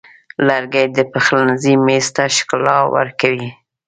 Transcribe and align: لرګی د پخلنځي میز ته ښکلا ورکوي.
لرګی 0.47 0.85
د 0.95 0.99
پخلنځي 1.11 1.73
میز 1.85 2.07
ته 2.15 2.23
ښکلا 2.35 2.77
ورکوي. 2.95 3.49